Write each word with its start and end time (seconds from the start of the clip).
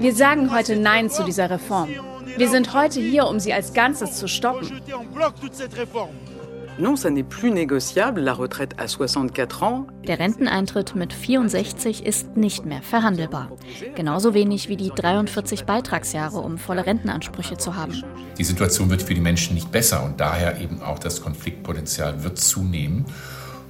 Wir 0.00 0.14
sagen 0.14 0.52
heute 0.52 0.76
Nein 0.76 1.10
zu 1.10 1.24
dieser 1.24 1.50
Reform. 1.50 1.88
Wir 2.36 2.48
sind 2.48 2.74
heute 2.74 3.00
hier, 3.00 3.26
um 3.26 3.40
sie 3.40 3.52
als 3.52 3.72
Ganzes 3.72 4.16
zu 4.16 4.28
stoppen. 4.28 4.68
Non, 6.78 6.94
ça 6.94 7.10
n'est 7.10 7.24
plus 7.24 7.50
négociable, 7.50 8.20
la 8.20 8.32
retraite 8.32 8.74
à 8.78 8.86
64 8.86 9.62
ans. 9.64 9.86
Der 10.06 10.20
Renteneintritt 10.20 10.94
mit 10.94 11.12
64 11.12 12.06
ist 12.06 12.36
nicht 12.36 12.66
mehr 12.66 12.82
verhandelbar. 12.82 13.50
Genauso 13.96 14.32
wenig 14.32 14.68
wie 14.68 14.76
die 14.76 14.90
43 14.94 15.64
Beitragsjahre, 15.64 16.38
um 16.38 16.56
volle 16.56 16.86
Rentenansprüche 16.86 17.56
zu 17.56 17.74
haben. 17.74 18.04
Die 18.38 18.44
Situation 18.44 18.90
wird 18.90 19.02
für 19.02 19.14
die 19.14 19.20
Menschen 19.20 19.54
nicht 19.54 19.72
besser 19.72 20.04
und 20.04 20.20
daher 20.20 20.60
eben 20.60 20.80
auch 20.80 21.00
das 21.00 21.20
Konfliktpotenzial 21.20 22.22
wird 22.22 22.38
zunehmen. 22.38 23.06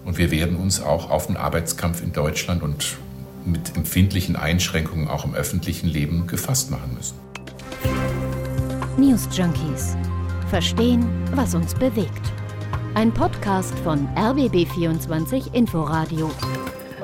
Und 0.04 0.18
wir 0.18 0.30
werden 0.30 0.56
uns 0.56 0.82
auch 0.82 1.10
auf 1.10 1.28
den 1.28 1.38
Arbeitskampf 1.38 2.02
in 2.02 2.12
Deutschland 2.12 2.62
und 2.62 2.98
mit 3.44 3.76
empfindlichen 3.76 4.36
Einschränkungen 4.36 5.08
auch 5.08 5.24
im 5.24 5.34
öffentlichen 5.34 5.88
Leben 5.88 6.26
gefasst 6.26 6.70
machen 6.70 6.94
müssen. 6.94 7.16
News 8.96 9.28
Junkies. 9.32 9.96
Verstehen, 10.50 11.06
was 11.34 11.54
uns 11.54 11.74
bewegt. 11.74 12.32
Ein 12.94 13.12
Podcast 13.12 13.78
von 13.80 14.08
RBB24 14.16 15.54
Inforadio. 15.54 16.30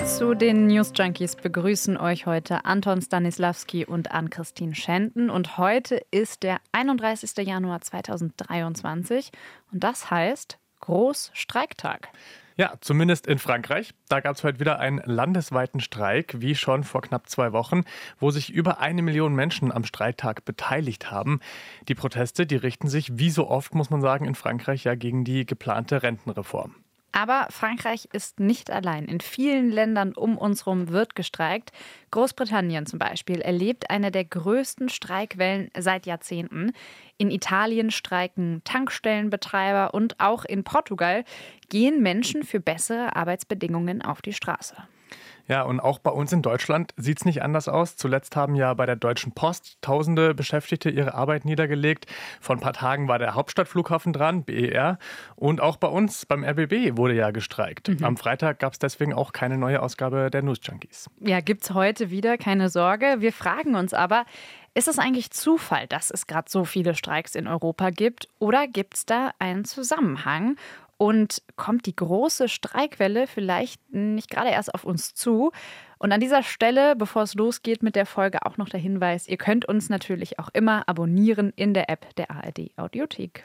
Zu 0.05 0.35
den 0.35 0.67
News 0.67 0.93
Junkies 0.95 1.35
begrüßen 1.37 1.97
euch 1.97 2.27
heute 2.27 2.65
Anton 2.67 3.01
Stanislawski 3.01 3.87
und 3.87 4.11
Ann-Christine 4.11 4.75
Schenten. 4.75 5.31
Und 5.31 5.57
heute 5.57 6.05
ist 6.11 6.43
der 6.43 6.59
31. 6.73 7.47
Januar 7.47 7.81
2023 7.81 9.31
und 9.73 9.83
das 9.83 10.11
heißt 10.11 10.59
Großstreiktag. 10.81 12.09
Ja, 12.57 12.75
zumindest 12.81 13.27
in 13.27 13.41
Frankreich. 13.41 13.95
Da 14.09 14.21
gab 14.21 14.37
es 14.37 14.45
heute 14.45 14.61
wieder 14.61 14.79
einen 14.79 15.03
landesweiten 15.05 15.81
Streik, 15.81 16.37
wie 16.39 16.55
schon 16.55 16.85
vor 16.85 17.03
knapp 17.03 17.29
zwei 17.29 17.53
Wochen, 17.53 17.83
wo 18.21 18.31
sich 18.31 18.53
über 18.53 18.79
eine 18.79 19.03
Million 19.03 19.35
Menschen 19.35 19.73
am 19.73 19.85
Streiktag 19.85 20.45
beteiligt 20.45 21.11
haben. 21.11 21.41
Die 21.89 21.97
Proteste, 21.97 22.47
die 22.47 22.55
richten 22.55 22.87
sich, 22.87 23.19
wie 23.19 23.31
so 23.31 23.49
oft, 23.49 23.75
muss 23.75 23.91
man 23.91 24.01
sagen, 24.01 24.25
in 24.25 24.37
Frankreich 24.37 24.85
ja 24.85 24.95
gegen 24.95 25.25
die 25.25 25.47
geplante 25.47 26.05
Rentenreform. 26.05 26.77
Aber 27.17 27.47
Frankreich 27.51 28.09
ist 28.13 28.41
nicht 28.41 28.73
allein. 28.73 29.05
In 29.05 29.21
vielen 29.21 29.71
Ländern 29.71 30.15
um 30.15 30.37
uns 30.37 30.67
herum 30.67 30.89
wird 30.89 31.15
gestreikt. 31.15 31.71
Großbritannien 32.11 32.87
zum 32.87 32.99
Beispiel 32.99 33.41
erlebt 33.41 33.89
eine 33.89 34.11
der 34.11 34.25
größten 34.25 34.89
Streikwellen 34.89 35.71
seit 35.79 36.07
Jahrzehnten. 36.07 36.73
In 37.17 37.31
Italien 37.31 37.93
streiken 37.93 38.63
Tankstellenbetreiber 38.65 39.95
und 39.95 40.19
auch 40.19 40.45
in 40.45 40.65
Portugal 40.65 41.23
gehen 41.69 42.03
Menschen 42.03 42.43
für 42.43 42.59
bessere 42.59 43.15
Arbeitsbedingungen 43.15 44.03
auf 44.03 44.21
die 44.21 44.33
Straße. 44.33 44.75
Ja, 45.47 45.63
und 45.63 45.81
auch 45.81 45.99
bei 45.99 46.11
uns 46.11 46.33
in 46.33 46.41
Deutschland 46.41 46.95
sieht 46.97 47.19
es 47.19 47.25
nicht 47.25 47.43
anders 47.43 47.69
aus. 47.69 47.97
Zuletzt 47.97 48.35
haben 48.35 48.55
ja 48.55 48.73
bei 48.73 48.87
der 48.87 48.97
Deutschen 48.97 49.33
Post 49.33 49.77
tausende 49.83 50.35
Beschäftigte 50.35 50.89
ihre 50.89 51.15
Arbeit 51.15 51.45
niedergelegt. 51.45 52.07
Vor 52.41 52.57
ein 52.57 52.61
paar 52.61 52.73
Tagen 52.73 53.09
war 53.09 53.19
der 53.19 53.35
Hauptstadtflughafen 53.35 54.13
dran, 54.13 54.45
BER. 54.45 54.99
Und 55.37 55.61
auch 55.61 55.77
bei 55.77 55.89
uns 55.89 56.25
beim 56.25 56.45
RBB 56.45 56.97
wurde 56.97 57.15
ja 57.15 57.31
gestreikt. 57.31 57.89
Mhm. 57.89 58.05
Am 58.05 58.17
Freitag 58.17 58.59
gab 58.59 58.73
es 58.73 58.79
deswegen 58.79 59.13
auch 59.13 59.33
keine 59.33 59.59
neue 59.59 59.83
Ausgabe 59.83 60.31
der 60.31 60.43
News 60.43 60.61
Junkies. 60.63 61.11
Ja, 61.21 61.41
gibt 61.41 61.65
es 61.65 61.75
heute 61.75 62.11
wieder, 62.11 62.39
keine 62.39 62.71
Sorge. 62.71 63.17
Wir 63.19 63.33
fragen 63.33 63.75
uns 63.75 63.93
aber, 63.93 64.25
ist 64.77 64.89
es 64.89 64.99
eigentlich 64.99 65.31
Zufall, 65.31 65.87
dass 65.87 66.11
es 66.11 66.27
gerade 66.27 66.51
so 66.51 66.65
viele 66.65 66.97
Streiks 66.97 67.37
in 67.37 67.47
Europa 67.47 67.91
gibt? 67.91 68.29
Oder 68.41 68.67
gibt 68.67 68.95
es 68.95 69.07
da 69.07 69.31
einen 69.39 69.65
Zusammenhang? 69.65 70.57
Und 70.97 71.43
kommt 71.57 71.87
die 71.87 71.97
große 71.97 72.49
Streikwelle 72.49 73.27
vielleicht 73.27 73.81
nicht 73.93 74.31
gerade 74.31 74.51
erst 74.51 74.75
auf 74.75 74.85
uns 74.85 75.15
zu? 75.15 75.53
Und 75.99 76.13
an 76.13 76.21
dieser 76.21 76.43
Stelle, 76.43 76.97
bevor 76.97 77.23
es 77.23 77.35
losgeht 77.35 77.83
mit 77.83 77.97
der 77.97 78.07
Folge, 78.07 78.45
auch 78.45 78.57
noch 78.57 78.69
der 78.69 78.81
Hinweis, 78.81 79.27
ihr 79.27 79.39
könnt 79.39 79.65
uns 79.65 79.89
natürlich 79.89 80.39
auch 80.39 80.51
immer 80.53 80.89
abonnieren 80.89 81.53
in 81.57 81.75
der 81.75 81.89
App 81.89 82.15
der 82.17 82.31
ARD 82.31 82.71
Audiothek. 82.77 83.45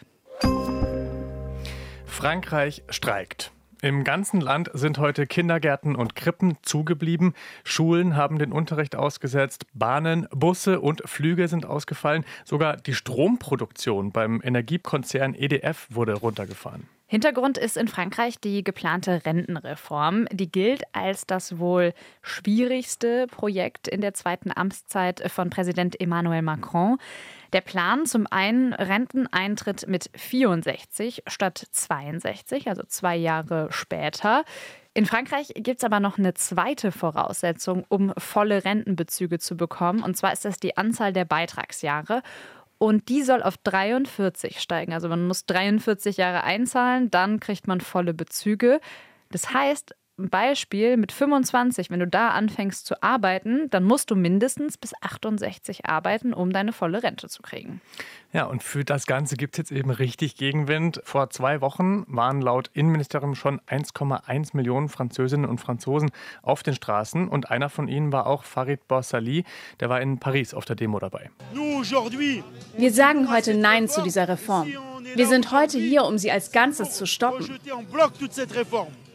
Frankreich 2.06 2.84
streikt. 2.90 3.52
Im 3.82 4.04
ganzen 4.04 4.42
Land 4.42 4.70
sind 4.74 4.98
heute 4.98 5.26
Kindergärten 5.26 5.96
und 5.96 6.14
Krippen 6.14 6.58
zugeblieben. 6.64 7.34
Schulen 7.64 8.18
haben 8.18 8.38
den 8.38 8.52
Unterricht 8.52 8.98
ausgesetzt. 8.98 9.66
Bahnen, 9.74 10.28
Busse 10.32 10.82
und 10.82 11.02
Flüge 11.06 11.48
sind 11.48 11.66
ausgefallen. 11.66 12.26
Sogar 12.44 12.76
die 12.76 12.94
Stromproduktion 12.94 14.12
beim 14.12 14.42
Energiekonzern 14.44 15.34
EDF 15.34 15.88
wurde 15.92 16.14
runtergefahren. 16.14 16.90
Hintergrund 17.12 17.58
ist 17.58 17.76
in 17.76 17.88
Frankreich 17.88 18.40
die 18.40 18.64
geplante 18.64 19.26
Rentenreform. 19.26 20.28
Die 20.32 20.52
gilt 20.52 20.84
als 20.94 21.26
das 21.26 21.58
wohl 21.58 21.94
schwierigste 22.22 23.26
Projekt 23.26 23.88
in 23.88 24.00
der 24.00 24.14
zweiten 24.14 24.52
Amtszeit 24.56 25.24
von 25.32 25.50
Präsident 25.50 26.00
Emmanuel 26.00 26.44
Macron. 26.44 27.00
Der 27.52 27.62
Plan 27.62 28.06
zum 28.06 28.28
einen 28.30 28.74
Renteneintritt 28.74 29.88
mit 29.88 30.12
64 30.14 31.24
statt 31.26 31.66
62, 31.72 32.70
also 32.70 32.84
zwei 32.84 33.16
Jahre 33.16 33.70
später. 33.72 34.44
In 34.94 35.08
Frankreich 35.08 35.54
gibt 35.56 35.80
es 35.80 35.84
aber 35.84 36.00
noch 36.00 36.20
eine 36.20 36.36
zweite 36.36 36.92
Voraussetzung, 36.92 37.86
um 37.90 38.14
volle 38.20 38.66
Rentenbezüge 38.66 39.40
zu 39.40 39.58
bekommen. 39.58 40.04
Und 40.04 40.16
zwar 40.16 40.32
ist 40.32 40.46
das 40.46 40.60
die 40.60 40.78
Anzahl 40.78 41.12
der 41.12 41.26
Beitragsjahre. 41.26 42.22
Und 42.80 43.10
die 43.10 43.22
soll 43.24 43.44
auf 43.44 43.58
43 43.58 44.60
steigen. 44.60 44.94
Also 44.94 45.10
man 45.10 45.28
muss 45.28 45.46
43 45.46 46.18
Jahre 46.18 46.44
einzahlen, 46.44 47.12
dann 47.12 47.40
kriegt 47.40 47.68
man 47.68 47.82
volle 47.82 48.14
Bezüge. 48.14 48.80
Das 49.30 49.54
heißt, 49.54 49.94
Beispiel 50.28 50.98
mit 50.98 51.12
25, 51.12 51.90
wenn 51.90 52.00
du 52.00 52.08
da 52.08 52.30
anfängst 52.30 52.86
zu 52.86 53.02
arbeiten, 53.02 53.70
dann 53.70 53.84
musst 53.84 54.12
du 54.12 54.16
mindestens 54.16 54.78
bis 54.78 54.94
68 55.02 55.86
arbeiten, 55.86 56.34
um 56.34 56.52
deine 56.52 56.74
volle 56.74 57.04
Rente 57.04 57.30
zu 57.30 57.42
kriegen. 57.42 57.82
Ja, 58.32 58.46
und 58.46 58.62
für 58.62 58.86
das 58.86 59.08
Ganze 59.08 59.38
gibt 59.38 59.56
es 59.56 59.58
jetzt 59.58 59.72
eben 59.72 59.90
richtig 59.90 60.36
Gegenwind. 60.36 61.02
Vor 61.04 61.32
zwei 61.32 61.62
Wochen 61.62 62.06
waren 62.08 62.42
laut 62.42 62.70
Innenministerium 62.74 63.34
schon 63.34 63.60
1,1 63.62 64.56
Millionen 64.56 64.88
Französinnen 64.88 65.50
und 65.50 65.60
Franzosen 65.60 66.12
auf 66.44 66.62
den 66.62 66.76
Straßen. 66.76 67.28
Und 67.28 67.50
einer 67.50 67.70
von 67.70 67.88
ihnen 67.88 68.12
war 68.12 68.28
auch 68.28 68.44
Farid 68.44 68.88
Borsali, 68.88 69.46
der 69.80 69.90
war 69.90 70.00
in 70.00 70.20
Paris 70.20 70.54
auf 70.54 70.66
der 70.66 70.76
Demo 70.76 71.00
dabei. 71.00 71.32
Wir 72.78 72.94
sagen 72.94 73.32
heute 73.32 73.56
Nein 73.56 73.88
zu 73.88 74.04
dieser 74.04 74.28
Reform. 74.28 74.68
Wir 75.16 75.28
sind 75.28 75.52
heute 75.52 75.80
hier, 75.80 76.04
um 76.04 76.20
sie 76.20 76.32
als 76.32 76.52
Ganzes 76.52 76.96
zu 76.96 77.08
stoppen. 77.08 77.60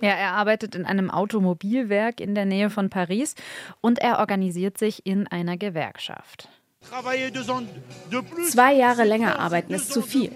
Ja, 0.00 0.10
er 0.10 0.32
arbeitet 0.32 0.74
in 0.74 0.84
einem 0.84 1.10
Automobilwerk 1.10 2.20
in 2.20 2.34
der 2.34 2.46
Nähe 2.46 2.68
von 2.68 2.90
Paris 2.90 3.36
und 3.80 4.00
er 4.00 4.18
organisiert 4.18 4.76
sich 4.76 5.06
in 5.06 5.28
einer 5.28 5.56
Gewerkschaft. 5.56 6.48
Zwei 8.50 8.74
Jahre 8.74 9.04
länger 9.04 9.38
arbeiten 9.38 9.74
ist 9.74 9.92
zu 9.92 10.02
viel. 10.02 10.30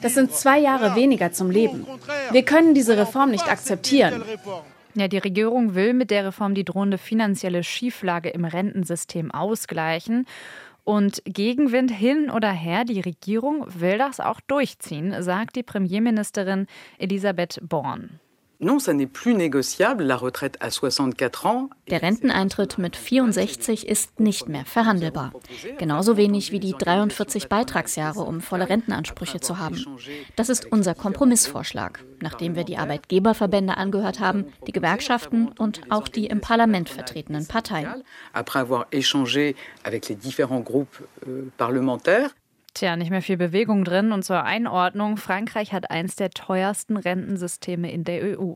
Das 0.00 0.14
sind 0.14 0.32
zwei 0.32 0.58
Jahre 0.58 0.94
weniger 0.94 1.32
zum 1.32 1.50
Leben. 1.50 1.86
Wir 2.30 2.44
können 2.44 2.74
diese 2.74 2.96
Reform 2.96 3.30
nicht 3.30 3.48
akzeptieren. 3.48 4.22
Ja, 4.94 5.08
die 5.08 5.18
Regierung 5.18 5.74
will 5.74 5.94
mit 5.94 6.10
der 6.10 6.26
Reform 6.26 6.54
die 6.54 6.64
drohende 6.64 6.98
finanzielle 6.98 7.64
Schieflage 7.64 8.28
im 8.28 8.44
Rentensystem 8.44 9.30
ausgleichen. 9.30 10.26
Und 10.84 11.22
Gegenwind 11.24 11.90
hin 11.90 12.30
oder 12.30 12.50
her, 12.50 12.84
die 12.84 13.00
Regierung 13.00 13.64
will 13.68 13.98
das 13.98 14.18
auch 14.20 14.40
durchziehen, 14.40 15.22
sagt 15.22 15.56
die 15.56 15.62
Premierministerin 15.62 16.66
Elisabeth 16.98 17.60
Born. 17.62 18.18
Non, 18.62 18.78
ça 18.78 18.92
n'est 18.92 19.08
plus 19.08 19.34
négociable, 19.34 20.04
la 20.04 20.16
retraite 20.16 20.56
à 20.60 20.70
64 20.70 21.46
ans. 21.46 21.68
Der 21.88 22.00
Renteneintritt 22.00 22.78
mit 22.78 22.94
64 22.94 23.88
ist 23.88 24.20
nicht 24.20 24.48
mehr 24.48 24.64
verhandelbar. 24.64 25.32
Genauso 25.78 26.16
wenig 26.16 26.52
wie 26.52 26.60
die 26.60 26.72
43 26.72 27.48
Beitragsjahre, 27.48 28.22
um 28.22 28.40
volle 28.40 28.68
Rentenansprüche 28.68 29.40
zu 29.40 29.58
haben. 29.58 29.84
Das 30.36 30.48
ist 30.48 30.70
unser 30.70 30.94
Kompromissvorschlag, 30.94 32.04
nachdem 32.20 32.54
wir 32.54 32.62
die 32.62 32.76
Arbeitgeberverbände 32.76 33.76
angehört 33.76 34.20
haben, 34.20 34.44
die 34.68 34.72
Gewerkschaften 34.72 35.48
und 35.58 35.80
auch 35.90 36.06
die 36.06 36.26
im 36.26 36.40
Parlament 36.40 36.88
vertretenen 36.88 37.48
Parteien. 37.48 38.04
Tja, 42.74 42.96
nicht 42.96 43.10
mehr 43.10 43.22
viel 43.22 43.36
Bewegung 43.36 43.84
drin. 43.84 44.12
Und 44.12 44.24
zur 44.24 44.44
Einordnung, 44.44 45.16
Frankreich 45.16 45.72
hat 45.72 45.90
eins 45.90 46.16
der 46.16 46.30
teuersten 46.30 46.96
Rentensysteme 46.96 47.90
in 47.90 48.04
der 48.04 48.38
EU. 48.38 48.54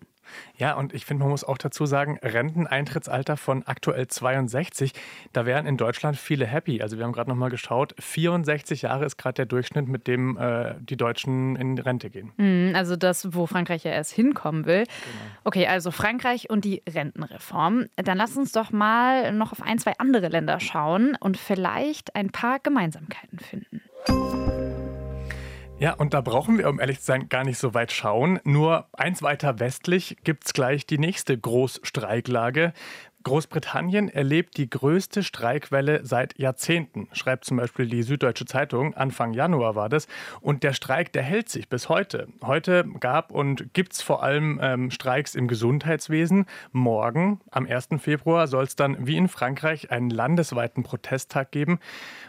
Ja, 0.56 0.74
und 0.74 0.94
ich 0.94 1.04
finde, 1.04 1.22
man 1.22 1.30
muss 1.30 1.44
auch 1.44 1.58
dazu 1.58 1.86
sagen, 1.86 2.18
Renteneintrittsalter 2.22 3.36
von 3.36 3.62
aktuell 3.64 4.06
62, 4.06 4.92
da 5.32 5.46
wären 5.46 5.66
in 5.66 5.76
Deutschland 5.76 6.16
viele 6.16 6.46
happy. 6.46 6.82
Also 6.82 6.98
wir 6.98 7.04
haben 7.04 7.12
gerade 7.12 7.30
noch 7.30 7.36
mal 7.36 7.50
geschaut, 7.50 7.94
64 7.98 8.82
Jahre 8.82 9.04
ist 9.04 9.16
gerade 9.16 9.34
der 9.34 9.46
Durchschnitt, 9.46 9.88
mit 9.88 10.06
dem 10.06 10.36
äh, 10.36 10.74
die 10.80 10.96
Deutschen 10.96 11.56
in 11.56 11.78
Rente 11.78 12.10
gehen. 12.10 12.32
Mhm, 12.36 12.74
also 12.74 12.96
das, 12.96 13.34
wo 13.34 13.46
Frankreich 13.46 13.84
ja 13.84 13.92
erst 13.92 14.12
hinkommen 14.12 14.66
will. 14.66 14.84
Genau. 14.84 15.34
Okay, 15.44 15.66
also 15.66 15.90
Frankreich 15.90 16.50
und 16.50 16.64
die 16.64 16.82
Rentenreform. 16.88 17.86
Dann 17.96 18.18
lass 18.18 18.36
uns 18.36 18.52
doch 18.52 18.72
mal 18.72 19.32
noch 19.32 19.52
auf 19.52 19.62
ein, 19.62 19.78
zwei 19.78 19.92
andere 19.98 20.28
Länder 20.28 20.60
schauen 20.60 21.16
und 21.20 21.36
vielleicht 21.36 22.16
ein 22.16 22.30
paar 22.30 22.58
Gemeinsamkeiten 22.58 23.38
finden. 23.38 23.82
Ja, 25.78 25.92
und 25.92 26.14
da 26.14 26.22
brauchen 26.22 26.56
wir, 26.56 26.70
um 26.70 26.80
ehrlich 26.80 27.00
zu 27.00 27.06
sein, 27.06 27.28
gar 27.28 27.44
nicht 27.44 27.58
so 27.58 27.74
weit 27.74 27.92
schauen. 27.92 28.40
Nur 28.44 28.86
eins 28.94 29.22
weiter 29.22 29.60
westlich 29.60 30.16
gibt 30.24 30.46
es 30.46 30.54
gleich 30.54 30.86
die 30.86 30.96
nächste 30.96 31.36
Großstreiklage. 31.36 32.72
Großbritannien 33.26 34.08
erlebt 34.08 34.56
die 34.56 34.70
größte 34.70 35.24
Streikwelle 35.24 36.06
seit 36.06 36.38
Jahrzehnten, 36.38 37.08
schreibt 37.10 37.44
zum 37.44 37.56
Beispiel 37.56 37.86
die 37.86 38.04
Süddeutsche 38.04 38.44
Zeitung. 38.44 38.94
Anfang 38.94 39.32
Januar 39.32 39.74
war 39.74 39.88
das. 39.88 40.06
Und 40.40 40.62
der 40.62 40.72
Streik, 40.72 41.12
der 41.12 41.24
hält 41.24 41.48
sich 41.48 41.68
bis 41.68 41.88
heute. 41.88 42.28
Heute 42.40 42.84
gab 43.00 43.32
und 43.32 43.74
gibt 43.74 43.94
es 43.94 44.00
vor 44.00 44.22
allem 44.22 44.60
ähm, 44.62 44.92
Streiks 44.92 45.34
im 45.34 45.48
Gesundheitswesen. 45.48 46.46
Morgen, 46.70 47.40
am 47.50 47.66
1. 47.66 47.88
Februar, 47.98 48.46
soll 48.46 48.62
es 48.62 48.76
dann 48.76 49.08
wie 49.08 49.16
in 49.16 49.26
Frankreich 49.26 49.90
einen 49.90 50.10
landesweiten 50.10 50.84
Protesttag 50.84 51.50
geben. 51.50 51.80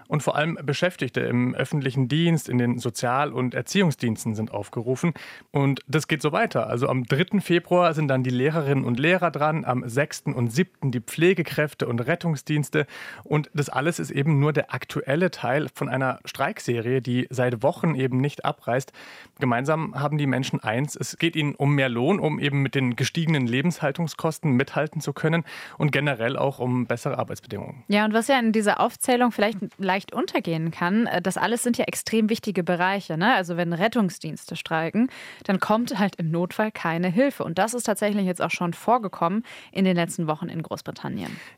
Und 0.08 0.24
vor 0.24 0.36
allem 0.36 0.58
Beschäftigte 0.64 1.20
im 1.20 1.54
öffentlichen 1.54 2.08
Dienst, 2.08 2.50
in 2.50 2.58
den 2.58 2.80
Sozial- 2.80 3.34
und 3.34 3.54
Erziehungsdiensten 3.54 4.34
sind 4.34 4.52
aufgerufen. 4.52 5.14
Und 5.52 5.82
das 5.88 6.08
geht 6.08 6.24
so 6.24 6.32
weiter. 6.32 6.68
Also 6.68 6.88
am 6.88 7.04
3. 7.04 7.40
Februar 7.42 7.94
sind 7.94 8.08
dann 8.08 8.24
die 8.24 8.32
Lehrerinnen 8.32 8.84
und 8.84 8.98
Lehrer 8.98 9.30
dran, 9.30 9.64
am 9.64 9.88
6. 9.88 10.24
und 10.34 10.52
7. 10.52 10.87
die 10.92 11.02
Pflegekräfte 11.02 11.88
und 11.88 12.00
Rettungsdienste. 12.00 12.88
Und 13.24 13.50
das 13.54 13.70
alles 13.70 14.00
ist 14.00 14.12
eben 14.12 14.40
nur 14.40 14.54
der 14.54 14.74
aktuelle 14.74 15.30
Teil 15.30 15.68
von 15.74 15.90
einer 15.90 16.20
Streikserie, 16.26 17.02
die 17.02 17.28
seit 17.30 17.62
Wochen 17.64 17.96
eben 17.96 18.22
nicht 18.22 18.46
abreißt. 18.46 18.92
Gemeinsam 19.40 20.00
haben 20.00 20.18
die 20.18 20.28
Menschen 20.28 20.62
eins, 20.62 20.96
es 20.96 21.18
geht 21.18 21.36
ihnen 21.36 21.54
um 21.56 21.76
mehr 21.76 21.90
Lohn, 21.90 22.20
um 22.20 22.40
eben 22.40 22.62
mit 22.62 22.76
den 22.76 22.96
gestiegenen 22.96 23.46
Lebenshaltungskosten 23.46 24.54
mithalten 24.54 25.02
zu 25.02 25.14
können 25.14 25.44
und 25.78 25.92
generell 25.92 26.38
auch 26.38 26.60
um 26.60 26.88
bessere 26.88 27.20
Arbeitsbedingungen. 27.20 27.84
Ja, 27.88 28.06
und 28.06 28.14
was 28.14 28.28
ja 28.28 28.40
in 28.40 28.52
dieser 28.52 28.80
Aufzählung 28.80 29.32
vielleicht 29.32 29.58
leicht 29.78 29.98
leicht 29.98 30.14
untergehen 30.14 30.72
kann. 30.72 31.08
Äh, 31.08 31.22
das 31.22 31.38
alles 31.38 31.64
sind 31.64 31.78
ja 31.78 31.86
extrem 31.86 32.30
wichtige 32.30 32.64
Bereiche. 32.64 33.18
Ne? 33.18 33.34
Also 33.34 33.58
wenn 33.58 33.74
Rettungsdienste 33.74 34.56
streiken, 34.56 35.10
dann 35.46 35.60
kommt 35.60 35.98
halt 35.98 36.16
im 36.18 36.32
Notfall 36.32 36.72
keine 36.72 37.10
Hilfe. 37.10 37.44
Und 37.44 37.58
das 37.58 37.74
ist 37.74 37.84
tatsächlich 37.84 38.26
jetzt 38.26 38.42
auch 38.42 38.52
schon 38.52 38.74
vorgekommen 38.74 39.44
in 39.72 39.86
den 39.86 39.96
letzten 39.96 40.28
Wochen 40.28 40.50
in 40.50 40.62
Großbritannien. 40.62 40.77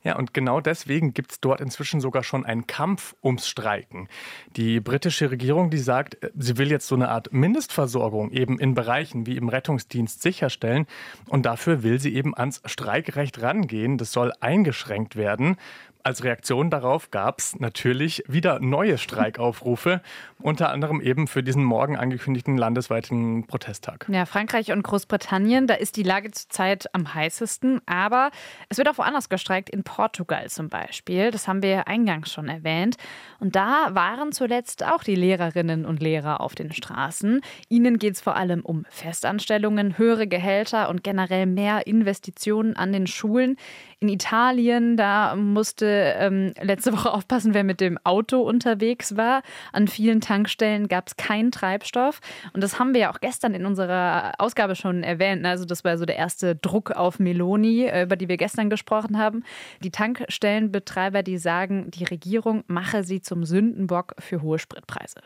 Ja, 0.03 0.17
und 0.17 0.33
genau 0.33 0.61
deswegen 0.61 1.13
gibt 1.13 1.31
es 1.31 1.39
dort 1.39 1.61
inzwischen 1.61 2.01
sogar 2.01 2.23
schon 2.23 2.45
einen 2.45 2.67
Kampf 2.67 3.15
ums 3.23 3.47
Streiken. 3.47 4.07
Die 4.55 4.79
britische 4.79 5.31
Regierung, 5.31 5.69
die 5.69 5.77
sagt, 5.77 6.23
äh, 6.23 6.31
sie 6.37 6.57
will 6.57 6.69
jetzt 6.69 6.87
so 6.87 6.95
eine 6.95 7.09
Art 7.09 7.31
Mindestversorgung 7.33 8.31
eben 8.31 8.59
in 8.59 8.73
Bereichen 8.73 9.25
wie 9.25 9.37
im 9.37 9.49
Rettungsdienst 9.49 10.21
sicherstellen. 10.21 10.85
Und 11.27 11.45
dafür 11.45 11.83
will 11.83 11.99
sie 11.99 12.13
eben 12.13 12.35
ans 12.35 12.61
Streikrecht 12.65 13.41
rangehen. 13.41 13.97
Das 13.97 14.11
soll 14.11 14.33
eingeschränkt 14.39 15.15
werden. 15.15 15.57
Als 16.01 16.23
Reaktion 16.23 16.69
darauf 16.69 17.11
gab 17.11 17.39
es 17.39 17.59
natürlich 17.59 18.23
wieder 18.25 18.61
neue 18.61 18.97
Streikaufrufe, 18.97 20.01
unter 20.41 20.71
anderem 20.71 21.01
eben 21.01 21.27
für 21.27 21.43
diesen 21.43 21.61
morgen 21.63 21.97
angekündigten 21.97 22.57
landesweiten 22.57 23.45
Protesttag. 23.47 24.07
Ja, 24.09 24.25
Frankreich 24.25 24.71
und 24.71 24.81
Großbritannien, 24.83 25.67
da 25.67 25.73
ist 25.73 25.97
die 25.97 26.03
Lage 26.03 26.31
zurzeit 26.31 26.87
am 26.95 27.13
heißesten, 27.13 27.81
aber 27.85 28.31
es 28.69 28.77
wird 28.77 28.87
auch 28.87 28.97
woanders 28.97 29.27
gestreikt, 29.27 29.69
in 29.69 29.83
Portugal 29.83 30.49
zum 30.49 30.69
Beispiel. 30.69 31.31
Das 31.31 31.49
haben 31.49 31.61
wir 31.61 31.89
eingangs 31.89 32.31
schon 32.31 32.47
erwähnt. 32.47 32.95
Und 33.41 33.57
da 33.57 33.89
waren 33.91 34.31
zuletzt 34.31 34.85
auch 34.85 35.03
die 35.03 35.15
Lehrerinnen 35.15 35.85
und 35.85 36.01
Lehrer 36.01 36.39
auf 36.39 36.55
den 36.55 36.71
Straßen. 36.71 37.41
Ihnen 37.67 37.99
geht 37.99 38.13
es 38.13 38.21
vor 38.21 38.37
allem 38.37 38.61
um 38.61 38.85
Festanstellungen, 38.89 39.97
höhere 39.97 40.27
Gehälter 40.27 40.87
und 40.87 41.03
generell 41.03 41.45
mehr 41.45 41.87
Investitionen 41.87 42.77
an 42.77 42.93
den 42.93 43.05
Schulen. 43.05 43.57
In 44.01 44.07
Italien, 44.07 44.95
da 44.95 45.35
musste 45.35 45.85
ähm, 46.17 46.53
letzte 46.61 46.93
Woche 46.93 47.11
aufpassen, 47.11 47.53
wer 47.53 47.65
mit 47.65 47.81
dem 47.81 47.97
Auto 48.05 48.39
unterwegs 48.41 49.17
war. 49.17 49.41
An 49.73 49.89
vielen 49.89 50.21
Tankstellen 50.21 50.87
gab 50.87 51.07
es 51.07 51.17
keinen 51.17 51.51
Treibstoff. 51.51 52.21
Und 52.53 52.63
das 52.63 52.79
haben 52.79 52.93
wir 52.93 53.01
ja 53.01 53.11
auch 53.11 53.19
gestern 53.19 53.53
in 53.53 53.65
unserer 53.65 54.35
Ausgabe 54.37 54.77
schon 54.77 55.03
erwähnt. 55.03 55.45
Also 55.45 55.65
das 55.65 55.83
war 55.83 55.97
so 55.97 56.05
der 56.05 56.15
erste 56.15 56.55
Druck 56.55 56.91
auf 56.91 57.19
Meloni, 57.19 57.87
äh, 57.87 58.03
über 58.03 58.15
die 58.15 58.29
wir 58.29 58.37
gestern 58.37 58.69
gesprochen 58.69 59.17
haben. 59.17 59.43
Die 59.83 59.91
Tankstellenbetreiber, 59.91 61.21
die 61.21 61.37
sagen, 61.37 61.91
die 61.91 62.05
Regierung 62.05 62.63
mache 62.67 63.03
sie 63.03 63.19
zum 63.19 63.43
Sündenbock 63.43 64.15
für 64.17 64.41
hohe 64.41 64.59
Spritpreise. 64.59 65.19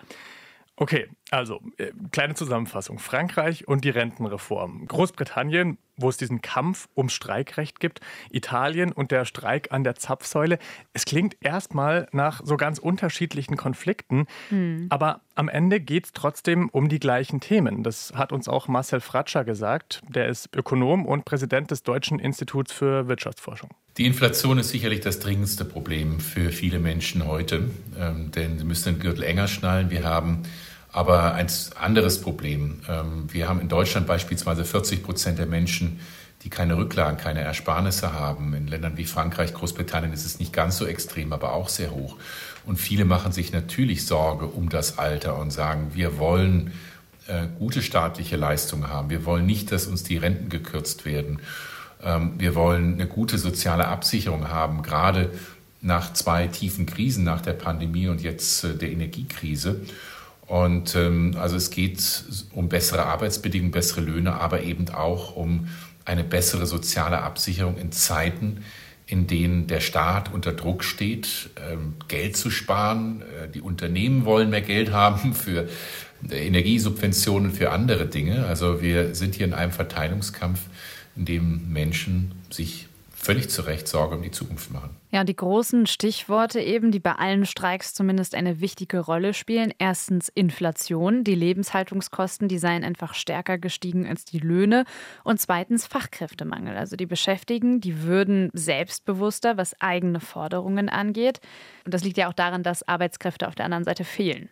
Okay, 0.75 1.08
also 1.30 1.62
äh, 1.78 1.92
kleine 2.12 2.34
Zusammenfassung. 2.34 2.98
Frankreich 2.98 3.68
und 3.68 3.86
die 3.86 3.92
Rentenreform. 3.92 4.88
Großbritannien, 4.88 5.78
wo 5.98 6.10
es 6.10 6.18
diesen 6.18 6.42
Kampf 6.42 6.90
ums 6.98 7.14
Streikrecht 7.14 7.80
gibt. 7.80 8.00
Italien 8.31 8.92
und 8.92 9.12
der 9.12 9.25
Streik 9.25 9.72
an 9.72 9.84
der 9.84 9.94
Zapfsäule. 9.94 10.58
Es 10.92 11.06
klingt 11.06 11.38
erstmal 11.42 12.08
nach 12.12 12.42
so 12.44 12.58
ganz 12.58 12.80
unterschiedlichen 12.80 13.56
Konflikten, 13.56 14.25
hm. 14.50 14.88
aber 14.90 15.22
am 15.36 15.48
Ende 15.48 15.80
geht 15.80 16.06
es 16.06 16.12
trotzdem 16.12 16.70
um 16.70 16.90
die 16.90 17.00
gleichen 17.00 17.40
Themen. 17.40 17.84
Das 17.84 18.14
hat 18.16 18.31
uns 18.31 18.48
auch 18.48 18.68
Marcel 18.68 19.00
Fratscher 19.00 19.44
gesagt. 19.44 20.02
Der 20.10 20.28
ist 20.28 20.56
Ökonom 20.56 21.06
und 21.06 21.24
Präsident 21.24 21.70
des 21.70 21.84
Deutschen 21.84 22.18
Instituts 22.18 22.72
für 22.72 23.08
Wirtschaftsforschung. 23.08 23.70
Die 23.98 24.07
Inflation 24.07 24.57
ist 24.57 24.69
sicherlich 24.69 25.01
das 25.01 25.19
dringendste 25.19 25.66
Problem 25.66 26.19
für 26.19 26.51
viele 26.51 26.80
Menschen 26.80 27.28
heute, 27.28 27.69
ähm, 28.00 28.31
denn 28.31 28.57
sie 28.57 28.66
müssen 28.66 28.95
den 28.95 29.00
Gürtel 29.00 29.24
enger 29.24 29.48
schnallen. 29.48 29.92
Wir 29.92 30.04
haben 30.04 30.42
aber 30.92 31.36
ein 31.36 31.45
anderes 31.80 32.19
Problem. 32.19 32.80
Ähm, 32.90 33.31
wir 33.31 33.48
haben 33.48 33.62
in 33.62 33.69
Deutschland 33.69 34.07
beispielsweise 34.07 34.66
40 34.66 35.04
Prozent 35.04 35.38
der 35.38 35.45
Menschen, 35.45 36.00
die 36.42 36.50
keine 36.50 36.75
Rücklagen, 36.75 37.18
keine 37.18 37.42
Ersparnisse 37.42 38.13
haben. 38.13 38.56
In 38.56 38.66
Ländern 38.66 38.98
wie 38.98 39.06
Frankreich, 39.06 39.54
Großbritannien 39.54 40.12
ist 40.12 40.25
es 40.25 40.39
nicht 40.39 40.54
ganz 40.54 40.78
so 40.78 40.88
extrem, 40.88 41.31
aber 41.31 41.54
auch 41.54 41.69
sehr 41.69 41.92
hoch. 41.92 42.18
Und 42.66 42.78
viele 42.78 43.06
machen 43.06 43.31
sich 43.31 43.54
natürlich 43.54 44.07
Sorge 44.07 44.48
um 44.48 44.69
das 44.69 44.98
Alter 44.98 45.38
und 45.38 45.51
sagen, 45.51 45.92
wir 45.94 46.18
wollen 46.18 46.72
äh, 47.28 47.46
gute 47.60 47.84
staatliche 47.84 48.38
Leistungen 48.38 48.89
haben. 48.89 49.12
Wir 49.12 49.24
wollen 49.24 49.46
nicht, 49.46 49.72
dass 49.72 49.86
uns 49.86 50.01
die 50.01 50.18
Renten 50.18 50.50
gekürzt 50.50 51.06
werden. 51.06 51.39
Ähm, 52.03 52.33
wir 52.38 52.55
wollen 52.55 52.94
eine 52.94 53.07
gute 53.07 53.38
soziale 53.38 53.88
Absicherung 53.88 54.50
haben, 54.50 54.83
gerade 54.83 55.31
nach 55.81 56.13
zwei 56.13 56.47
tiefen 56.47 56.85
Krisen, 56.85 57.23
nach 57.23 57.41
der 57.41 57.53
Pandemie 57.53 58.07
und 58.07 58.21
jetzt 58.21 58.63
äh, 58.63 58.75
der 58.75 58.91
Energiekrise. 58.91 59.81
Und 60.47 60.95
ähm, 60.95 61.35
also 61.39 61.55
es 61.55 61.69
geht 61.71 62.25
um 62.53 62.69
bessere 62.69 63.05
Arbeitsbedingungen, 63.05 63.71
bessere 63.71 64.01
Löhne, 64.01 64.33
aber 64.33 64.63
eben 64.63 64.89
auch 64.89 65.35
um 65.35 65.67
eine 66.05 66.23
bessere 66.23 66.65
soziale 66.65 67.21
Absicherung 67.21 67.77
in 67.77 67.91
Zeiten, 67.91 68.63
in 69.05 69.27
denen 69.27 69.67
der 69.67 69.79
Staat 69.79 70.33
unter 70.33 70.53
Druck 70.53 70.83
steht, 70.83 71.50
ähm, 71.71 71.95
Geld 72.07 72.35
zu 72.35 72.50
sparen. 72.50 73.21
Äh, 73.21 73.50
die 73.50 73.61
Unternehmen 73.61 74.25
wollen 74.25 74.50
mehr 74.50 74.61
Geld 74.61 74.91
haben 74.91 75.33
für 75.33 75.67
Energiesubventionen, 76.29 77.51
für 77.51 77.71
andere 77.71 78.05
Dinge. 78.05 78.45
Also 78.45 78.81
wir 78.81 79.15
sind 79.15 79.35
hier 79.35 79.45
in 79.45 79.53
einem 79.53 79.71
Verteilungskampf, 79.71 80.59
in 81.15 81.25
dem 81.25 81.71
Menschen 81.71 82.31
sich 82.50 82.88
völlig 83.24 83.50
zu 83.50 83.62
Recht 83.62 83.88
Sorge 83.88 84.15
um 84.15 84.21
die 84.21 84.31
Zukunft 84.31 84.71
machen. 84.71 84.98
Ja, 85.12 85.24
die 85.24 85.36
großen 85.36 85.88
Stichworte 85.88 86.60
eben, 86.60 86.92
die 86.92 87.00
bei 87.00 87.13
allen 87.13 87.45
Streiks 87.45 87.94
zumindest 87.94 88.36
eine 88.36 88.60
wichtige 88.60 89.00
Rolle 89.00 89.34
spielen. 89.34 89.72
Erstens 89.77 90.27
Inflation, 90.27 91.24
die 91.24 91.36
Lebenshaltungskosten, 91.36 92.48
die 92.48 92.58
seien 92.58 92.84
einfach 92.84 93.13
stärker 93.13 93.58
gestiegen 93.58 94.08
als 94.08 94.25
die 94.25 94.39
Löhne. 94.39 94.86
Und 95.24 95.39
zweitens 95.39 95.86
Fachkräftemangel. 95.86 96.75
Also 96.75 96.96
die 96.96 97.05
Beschäftigten, 97.05 97.79
die 97.79 98.03
würden 98.03 98.50
selbstbewusster, 98.53 99.55
was 99.55 99.79
eigene 99.79 100.20
Forderungen 100.20 100.89
angeht. 100.89 101.39
Und 101.86 101.93
das 101.93 102.03
liegt 102.03 102.17
ja 102.17 102.27
auch 102.27 102.34
daran, 102.34 102.63
dass 102.63 102.88
Arbeitskräfte 102.88 103.48
auf 103.48 103.55
der 103.55 103.65
anderen 103.65 103.86
Seite 103.86 104.03
fehlen. 104.03 104.50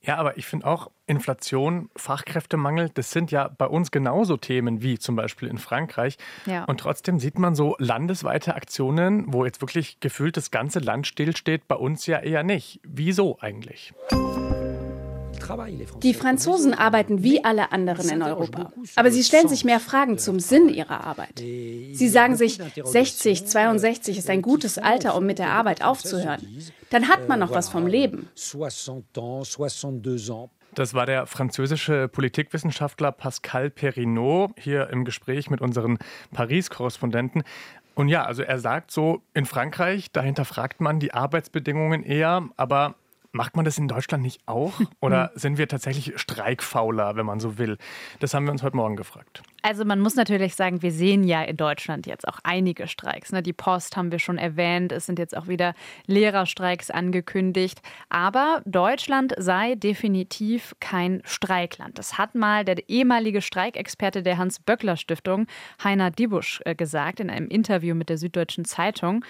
Ja, 0.00 0.16
aber 0.16 0.38
ich 0.38 0.46
finde 0.46 0.66
auch 0.66 0.90
Inflation, 1.06 1.90
Fachkräftemangel, 1.96 2.90
das 2.90 3.10
sind 3.10 3.30
ja 3.30 3.48
bei 3.48 3.66
uns 3.66 3.90
genauso 3.90 4.36
Themen 4.36 4.82
wie 4.82 4.98
zum 4.98 5.16
Beispiel 5.16 5.48
in 5.48 5.58
Frankreich. 5.58 6.18
Ja. 6.46 6.64
Und 6.64 6.80
trotzdem 6.80 7.18
sieht 7.18 7.38
man 7.38 7.54
so 7.54 7.74
landesweite 7.78 8.54
Aktionen, 8.54 9.32
wo 9.32 9.44
jetzt 9.44 9.60
wirklich 9.60 10.00
gefühlt 10.00 10.36
das 10.36 10.50
ganze 10.50 10.78
Land 10.78 11.06
stillsteht, 11.06 11.66
bei 11.66 11.76
uns 11.76 12.06
ja 12.06 12.18
eher 12.20 12.42
nicht. 12.42 12.80
Wieso 12.84 13.38
eigentlich? 13.40 13.92
Die 16.02 16.14
Franzosen 16.14 16.74
arbeiten 16.74 17.22
wie 17.22 17.44
alle 17.44 17.72
anderen 17.72 18.08
in 18.08 18.22
Europa. 18.22 18.72
Aber 18.96 19.10
sie 19.10 19.22
stellen 19.22 19.48
sich 19.48 19.64
mehr 19.64 19.80
Fragen 19.80 20.18
zum 20.18 20.40
Sinn 20.40 20.68
ihrer 20.68 21.04
Arbeit. 21.04 21.38
Sie 21.38 22.08
sagen 22.08 22.36
sich, 22.36 22.58
60, 22.82 23.46
62 23.46 24.18
ist 24.18 24.30
ein 24.30 24.42
gutes 24.42 24.78
Alter, 24.78 25.14
um 25.16 25.26
mit 25.26 25.38
der 25.38 25.50
Arbeit 25.50 25.82
aufzuhören. 25.82 26.40
Dann 26.90 27.08
hat 27.08 27.28
man 27.28 27.40
noch 27.40 27.50
was 27.50 27.68
vom 27.68 27.86
Leben. 27.86 28.28
Das 30.74 30.94
war 30.94 31.06
der 31.06 31.26
französische 31.26 32.08
Politikwissenschaftler 32.08 33.10
Pascal 33.10 33.70
Perrinot 33.70 34.52
hier 34.58 34.90
im 34.90 35.04
Gespräch 35.04 35.50
mit 35.50 35.60
unseren 35.60 35.98
Paris-Korrespondenten. 36.32 37.42
Und 37.94 38.08
ja, 38.08 38.24
also 38.24 38.42
er 38.42 38.60
sagt 38.60 38.92
so, 38.92 39.22
in 39.34 39.44
Frankreich, 39.44 40.12
dahinter 40.12 40.44
fragt 40.44 40.80
man 40.80 41.00
die 41.00 41.14
Arbeitsbedingungen 41.14 42.04
eher, 42.04 42.48
aber 42.56 42.94
Macht 43.32 43.56
man 43.56 43.64
das 43.66 43.76
in 43.76 43.88
Deutschland 43.88 44.22
nicht 44.22 44.40
auch? 44.46 44.72
Oder 45.00 45.32
sind 45.34 45.58
wir 45.58 45.68
tatsächlich 45.68 46.18
streikfauler, 46.18 47.16
wenn 47.16 47.26
man 47.26 47.40
so 47.40 47.58
will? 47.58 47.76
Das 48.20 48.32
haben 48.32 48.46
wir 48.46 48.52
uns 48.52 48.62
heute 48.62 48.76
Morgen 48.76 48.96
gefragt. 48.96 49.42
Also 49.60 49.84
man 49.84 50.00
muss 50.00 50.14
natürlich 50.14 50.54
sagen, 50.54 50.82
wir 50.82 50.92
sehen 50.92 51.24
ja 51.24 51.42
in 51.42 51.56
Deutschland 51.56 52.06
jetzt 52.06 52.26
auch 52.26 52.38
einige 52.42 52.86
Streiks. 52.86 53.32
Ne? 53.32 53.42
Die 53.42 53.52
Post 53.52 53.96
haben 53.96 54.12
wir 54.12 54.18
schon 54.18 54.38
erwähnt, 54.38 54.92
es 54.92 55.04
sind 55.04 55.18
jetzt 55.18 55.36
auch 55.36 55.46
wieder 55.46 55.74
Lehrerstreiks 56.06 56.90
angekündigt. 56.90 57.82
Aber 58.08 58.62
Deutschland 58.64 59.34
sei 59.36 59.74
definitiv 59.74 60.74
kein 60.80 61.20
Streikland. 61.24 61.98
Das 61.98 62.16
hat 62.16 62.34
mal 62.34 62.64
der 62.64 62.88
ehemalige 62.88 63.42
Streikexperte 63.42 64.22
der 64.22 64.38
Hans-Böckler-Stiftung, 64.38 65.46
Heiner 65.84 66.10
Dibusch, 66.10 66.62
äh, 66.64 66.74
gesagt 66.74 67.20
in 67.20 67.28
einem 67.28 67.48
Interview 67.48 67.94
mit 67.94 68.08
der 68.08 68.16
Süddeutschen 68.16 68.64
Zeitung. 68.64 69.24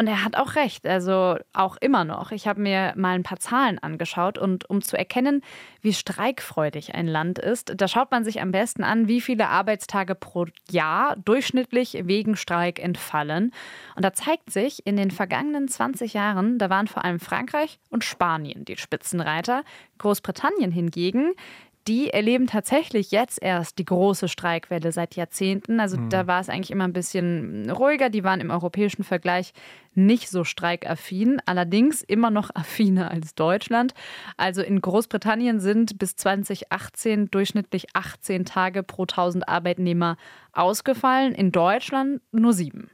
Und 0.00 0.06
er 0.06 0.24
hat 0.24 0.34
auch 0.34 0.54
recht, 0.54 0.86
also 0.86 1.36
auch 1.52 1.76
immer 1.76 2.06
noch. 2.06 2.32
Ich 2.32 2.48
habe 2.48 2.58
mir 2.58 2.94
mal 2.96 3.14
ein 3.14 3.22
paar 3.22 3.38
Zahlen 3.38 3.78
angeschaut 3.78 4.38
und 4.38 4.64
um 4.70 4.80
zu 4.80 4.96
erkennen, 4.96 5.42
wie 5.82 5.92
streikfreudig 5.92 6.94
ein 6.94 7.06
Land 7.06 7.38
ist, 7.38 7.74
da 7.76 7.86
schaut 7.86 8.10
man 8.10 8.24
sich 8.24 8.40
am 8.40 8.50
besten 8.50 8.82
an, 8.82 9.08
wie 9.08 9.20
viele 9.20 9.48
Arbeitstage 9.48 10.14
pro 10.14 10.46
Jahr 10.70 11.16
durchschnittlich 11.16 11.98
wegen 12.04 12.34
Streik 12.34 12.82
entfallen. 12.82 13.52
Und 13.94 14.02
da 14.02 14.14
zeigt 14.14 14.50
sich, 14.50 14.86
in 14.86 14.96
den 14.96 15.10
vergangenen 15.10 15.68
20 15.68 16.14
Jahren, 16.14 16.56
da 16.56 16.70
waren 16.70 16.88
vor 16.88 17.04
allem 17.04 17.20
Frankreich 17.20 17.78
und 17.90 18.02
Spanien 18.02 18.64
die 18.64 18.78
Spitzenreiter. 18.78 19.64
Großbritannien 19.98 20.72
hingegen, 20.72 21.34
die 21.90 22.10
erleben 22.10 22.46
tatsächlich 22.46 23.10
jetzt 23.10 23.42
erst 23.42 23.78
die 23.78 23.84
große 23.84 24.28
Streikwelle 24.28 24.92
seit 24.92 25.16
Jahrzehnten. 25.16 25.80
Also 25.80 25.96
mhm. 25.96 26.08
da 26.08 26.28
war 26.28 26.40
es 26.40 26.48
eigentlich 26.48 26.70
immer 26.70 26.84
ein 26.84 26.92
bisschen 26.92 27.68
ruhiger. 27.68 28.10
Die 28.10 28.22
waren 28.22 28.40
im 28.40 28.50
europäischen 28.50 29.02
Vergleich 29.02 29.52
nicht 29.94 30.30
so 30.30 30.44
streikaffin, 30.44 31.42
allerdings 31.46 32.02
immer 32.02 32.30
noch 32.30 32.50
affiner 32.54 33.10
als 33.10 33.34
Deutschland. 33.34 33.92
Also 34.36 34.62
in 34.62 34.80
Großbritannien 34.80 35.58
sind 35.58 35.98
bis 35.98 36.14
2018 36.14 37.28
durchschnittlich 37.32 37.86
18 37.94 38.44
Tage 38.44 38.84
pro 38.84 39.02
1000 39.02 39.48
Arbeitnehmer 39.48 40.16
ausgefallen, 40.52 41.34
in 41.34 41.50
Deutschland 41.50 42.22
nur 42.30 42.52
sieben 42.52 42.88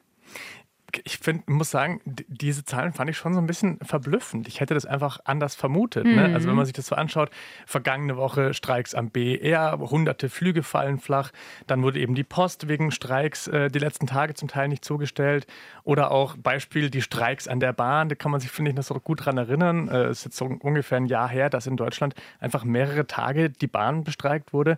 ich 1.07 1.19
find, 1.19 1.49
muss 1.49 1.71
sagen, 1.71 2.01
diese 2.05 2.65
Zahlen 2.65 2.93
fand 2.93 3.09
ich 3.09 3.17
schon 3.17 3.33
so 3.33 3.39
ein 3.39 3.47
bisschen 3.47 3.79
verblüffend. 3.81 4.49
Ich 4.49 4.59
hätte 4.59 4.75
das 4.75 4.87
einfach 4.87 5.21
anders 5.25 5.55
vermutet. 5.55 6.05
Mhm. 6.05 6.17
Ne? 6.17 6.35
Also 6.35 6.49
wenn 6.49 6.57
man 6.57 6.67
sich 6.67 6.75
das 6.75 6.89
so 6.89 6.97
anschaut, 6.97 7.31
vergangene 7.65 8.17
Woche 8.17 8.55
Streiks 8.55 8.93
am 8.93 9.11
BER, 9.11 9.79
hunderte 9.79 10.29
Flüge 10.29 10.65
fallen 10.65 10.99
flach, 10.99 11.31
dann 11.69 11.85
wurde 11.85 12.01
eben 12.01 12.17
die 12.17 12.25
Post 12.25 12.67
wegen 12.67 12.91
Streiks 12.91 13.47
äh, 13.47 13.71
die 13.71 13.79
letzten 13.79 14.09
Tage 14.09 14.35
zum 14.35 14.49
Teil 14.49 14.67
nicht 14.67 14.85
zugestellt. 14.85 15.47
Oder 15.85 16.11
auch 16.11 16.37
Beispiel 16.37 16.91
die 16.91 17.03
Streiks 17.03 17.47
an 17.47 17.61
der 17.61 17.73
Bahn, 17.73 18.09
da 18.09 18.17
kann 18.17 18.33
man 18.33 18.41
sich, 18.41 18.51
finde 18.51 18.73
ich, 18.73 18.77
noch 18.77 18.83
so 18.83 18.95
gut 18.95 19.25
dran 19.25 19.39
erinnern. 19.39 19.87
Es 19.87 19.95
äh, 19.95 20.11
ist 20.11 20.25
jetzt 20.25 20.37
so 20.37 20.47
ungefähr 20.47 20.97
ein 20.97 21.07
Jahr 21.07 21.29
her, 21.29 21.51
dass 21.51 21.69
in 21.69 21.77
Deutschland 21.77 22.17
einfach 22.41 22.65
mehrere 22.65 23.07
Tage 23.07 23.49
die 23.49 23.69
Bahn 23.69 24.03
bestreikt 24.03 24.53
wurde. 24.53 24.77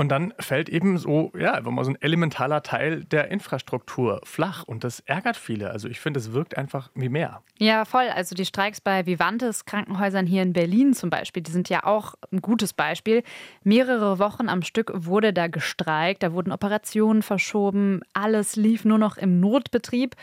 Und 0.00 0.08
dann 0.08 0.32
fällt 0.38 0.70
eben 0.70 0.96
so, 0.96 1.30
ja, 1.38 1.52
einfach 1.52 1.70
mal 1.72 1.84
so 1.84 1.90
ein 1.90 2.00
elementaler 2.00 2.62
Teil 2.62 3.04
der 3.04 3.30
Infrastruktur 3.30 4.22
flach. 4.24 4.62
Und 4.64 4.82
das 4.82 5.00
ärgert 5.00 5.36
viele. 5.36 5.72
Also 5.72 5.88
ich 5.88 6.00
finde, 6.00 6.18
es 6.20 6.32
wirkt 6.32 6.56
einfach 6.56 6.90
wie 6.94 7.10
mehr. 7.10 7.42
Ja, 7.58 7.84
voll. 7.84 8.08
Also 8.08 8.34
die 8.34 8.46
Streiks 8.46 8.80
bei 8.80 9.04
Vivantes 9.04 9.66
Krankenhäusern 9.66 10.26
hier 10.26 10.40
in 10.42 10.54
Berlin 10.54 10.94
zum 10.94 11.10
Beispiel, 11.10 11.42
die 11.42 11.50
sind 11.50 11.68
ja 11.68 11.84
auch 11.84 12.14
ein 12.32 12.40
gutes 12.40 12.72
Beispiel. 12.72 13.22
Mehrere 13.62 14.18
Wochen 14.18 14.48
am 14.48 14.62
Stück 14.62 14.90
wurde 14.94 15.34
da 15.34 15.48
gestreikt, 15.48 16.22
da 16.22 16.32
wurden 16.32 16.50
Operationen 16.50 17.20
verschoben, 17.20 18.00
alles 18.14 18.56
lief 18.56 18.86
nur 18.86 18.96
noch 18.96 19.18
im 19.18 19.38
Notbetrieb. 19.38 20.16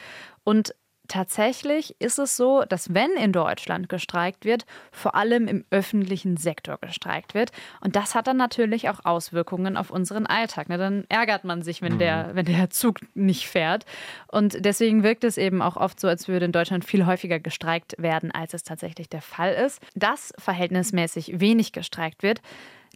Und 0.43 0.73
Tatsächlich 1.07 1.95
ist 1.99 2.19
es 2.19 2.35
so, 2.35 2.63
dass 2.67 2.93
wenn 2.93 3.11
in 3.11 3.31
Deutschland 3.31 3.89
gestreikt 3.89 4.45
wird, 4.45 4.65
vor 4.91 5.15
allem 5.15 5.47
im 5.47 5.65
öffentlichen 5.69 6.37
Sektor 6.37 6.77
gestreikt 6.79 7.33
wird. 7.33 7.51
Und 7.81 7.95
das 7.95 8.15
hat 8.15 8.27
dann 8.27 8.37
natürlich 8.37 8.89
auch 8.89 9.05
Auswirkungen 9.05 9.77
auf 9.77 9.89
unseren 9.89 10.25
Alltag. 10.25 10.69
Ne? 10.69 10.77
Dann 10.77 11.05
ärgert 11.09 11.43
man 11.43 11.61
sich, 11.61 11.81
wenn 11.81 11.99
der, 11.99 12.27
mhm. 12.27 12.35
wenn 12.35 12.45
der 12.45 12.69
Zug 12.69 12.99
nicht 13.15 13.47
fährt. 13.47 13.85
Und 14.27 14.65
deswegen 14.65 15.03
wirkt 15.03 15.23
es 15.23 15.37
eben 15.37 15.61
auch 15.61 15.77
oft 15.77 15.99
so, 15.99 16.07
als 16.07 16.27
würde 16.27 16.45
in 16.45 16.51
Deutschland 16.51 16.85
viel 16.85 17.05
häufiger 17.05 17.39
gestreikt 17.39 17.95
werden, 17.97 18.31
als 18.31 18.53
es 18.53 18.63
tatsächlich 18.63 19.09
der 19.09 19.21
Fall 19.21 19.53
ist. 19.53 19.81
Dass 19.95 20.33
verhältnismäßig 20.37 21.39
wenig 21.39 21.71
gestreikt 21.71 22.23
wird, 22.23 22.41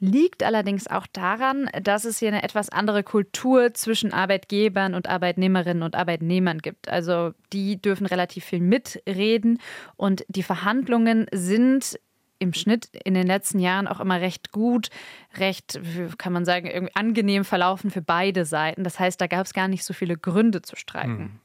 liegt 0.01 0.41
allerdings 0.43 0.88
auch 0.88 1.08
daran, 1.08 1.70
dass 1.81 2.05
es 2.05 2.17
hier 2.17 2.29
eine 2.29 2.43
etwas 2.43 2.70
andere 2.70 3.03
Kultur 3.03 3.74
zwischen 3.74 4.12
Arbeitgebern 4.12 4.96
und 4.96 5.08
Arbeitnehmerinnen 5.08 5.84
und 5.84 5.96
Arbeitnehmern 5.96 6.58
gibt. 6.58 6.89
Also 6.89 7.34
die 7.53 7.79
dürfen 7.79 8.08
relativ 8.08 8.43
viel 8.43 8.60
mitreden 8.60 9.60
und 9.96 10.25
die 10.27 10.43
Verhandlungen 10.43 11.27
sind 11.31 12.00
im 12.39 12.53
Schnitt 12.53 12.89
in 13.05 13.13
den 13.13 13.27
letzten 13.27 13.60
Jahren 13.60 13.88
auch 13.88 14.00
immer 14.00 14.20
recht 14.20 14.51
gut, 14.51 14.89
recht, 15.38 15.79
kann 16.17 16.34
man 16.34 16.43
sagen, 16.43 16.65
irgendwie 16.65 16.96
angenehm 16.96 17.46
verlaufen 17.46 17.91
für 17.91 18.01
beide 18.01 18.46
Seiten. 18.46 18.84
Das 18.84 19.00
heißt, 19.00 19.22
da 19.22 19.27
gab 19.27 19.46
es 19.46 19.53
gar 19.53 19.67
nicht 19.67 19.86
so 19.86 19.93
viele 19.93 20.17
Gründe 20.17 20.63
zu 20.63 20.75
streiken. 20.75 21.17
Hm. 21.17 21.39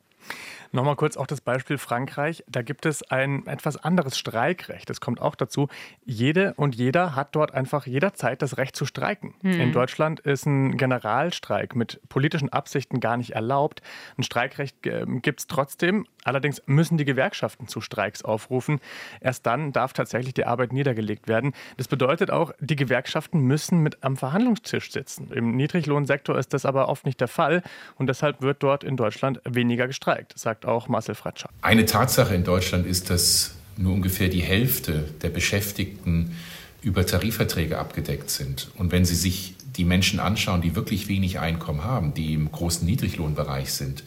Nochmal 0.77 0.97
kurz 0.97 1.17
auch 1.17 1.27
das 1.27 1.41
Beispiel 1.41 1.79
Frankreich. 1.79 2.45
Da 2.49 2.61
gibt 2.63 2.85
es 2.85 3.03
ein 3.03 3.47
etwas 3.47 3.79
anderes 3.79 4.19
Streikrecht. 4.19 4.91
Das 4.91 5.01
kommt 5.01 5.23
auch 5.23 5.35
dazu. 5.35 5.69
Jede 6.05 6.53
und 6.59 6.75
jeder 6.75 7.17
hat 7.17 7.35
dort 7.35 7.55
einfach 7.55 7.87
jederzeit 7.87 8.43
das 8.43 8.59
Recht 8.59 8.77
zu 8.77 8.85
streiken. 8.85 9.35
Hm. 9.41 9.59
In 9.59 9.73
Deutschland 9.73 10.21
ist 10.21 10.45
ein 10.45 10.77
Generalstreik 10.77 11.75
mit 11.77 12.01
politischen 12.11 12.51
Absichten 12.51 13.01
gar 13.01 13.17
nicht 13.17 13.31
erlaubt. 13.31 13.81
Ein 14.19 14.23
Streikrecht 14.23 14.87
ähm, 14.87 15.23
gibt 15.23 15.41
es 15.41 15.47
trotzdem. 15.47 16.07
Allerdings 16.25 16.61
müssen 16.67 16.99
die 16.99 17.05
Gewerkschaften 17.05 17.69
zu 17.69 17.81
Streiks 17.81 18.23
aufrufen. 18.23 18.81
Erst 19.21 19.47
dann 19.47 19.73
darf 19.73 19.95
tatsächlich 19.95 20.35
die 20.35 20.45
Arbeit 20.45 20.73
niedergelegt 20.73 21.27
werden. 21.27 21.55
Das 21.79 21.89
bedeutet 21.89 22.31
auch, 22.31 22.53
die 22.61 22.77
Gewerkschaften 22.77 23.41
müssen 23.41 23.79
mit 23.79 24.03
am 24.05 24.17
Verhandlungstisch 24.17 24.91
sitzen. 24.91 25.31
Im 25.33 25.57
Niedriglohnsektor 25.57 26.37
ist 26.37 26.53
das 26.53 26.67
aber 26.67 26.89
oft 26.89 27.07
nicht 27.07 27.21
der 27.21 27.29
Fall 27.29 27.63
und 27.95 28.09
deshalb 28.09 28.43
wird 28.43 28.63
dort 28.63 28.85
in 28.85 28.97
Deutschland 28.97 29.41
weniger 29.45 29.87
gestreikt, 29.87 30.37
sagt 30.37 30.57
sagt 30.57 30.66
auch 30.67 30.89
Marcel 30.89 31.15
Fratscher. 31.15 31.49
Eine 31.63 31.87
Tatsache 31.87 32.35
in 32.35 32.45
Deutschland 32.45 32.87
ist, 32.87 33.11
dass 33.11 33.55
nur 33.77 33.93
ungefähr 33.93 34.29
die 34.29 34.43
Hälfte 34.43 35.09
der 35.23 35.29
Beschäftigten 35.29 36.37
über 36.83 37.05
Tarifverträge 37.05 37.79
abgedeckt 37.79 38.31
sind. 38.31 38.69
Und 38.77 38.93
wenn 38.93 39.05
Sie 39.05 39.17
sich 39.17 39.55
die 39.77 39.85
Menschen 39.85 40.21
anschauen, 40.21 40.63
die 40.63 40.75
wirklich 40.75 41.09
wenig 41.09 41.39
Einkommen 41.39 41.85
haben, 41.85 42.15
die 42.15 42.35
im 42.35 42.51
großen 42.51 42.87
Niedriglohnbereich 42.87 43.73
sind, 43.73 44.05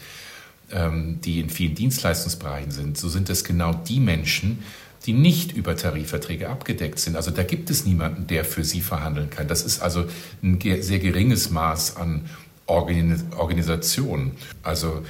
ähm, 0.71 1.19
die 1.23 1.39
in 1.39 1.49
vielen 1.49 1.75
Dienstleistungsbereichen 1.75 2.71
sind, 2.71 2.97
so 2.97 3.09
sind 3.09 3.29
es 3.29 3.43
genau 3.43 3.73
die 3.73 3.99
Menschen, 3.99 4.63
die 5.05 5.13
nicht 5.13 5.51
über 5.51 5.75
Tarifverträge 5.75 6.49
abgedeckt 6.49 6.99
sind. 6.99 7.15
Also 7.15 7.31
da 7.31 7.43
gibt 7.43 7.69
es 7.69 7.85
niemanden, 7.85 8.27
der 8.27 8.43
für 8.45 8.63
sie 8.63 8.81
verhandeln 8.81 9.29
kann. 9.29 9.47
Das 9.47 9.63
ist 9.63 9.81
also 9.81 10.05
ein 10.43 10.59
sehr 10.61 10.99
geringes 10.99 11.49
Maß 11.49 11.95
an 11.97 12.29
Organisation. 12.65 14.33
Also 14.61 15.03